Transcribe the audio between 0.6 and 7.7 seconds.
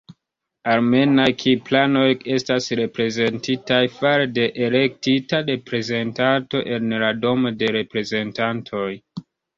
Armenaj-kipranoj estas reprezentitaj fare de elektita reprezentanto en la Domo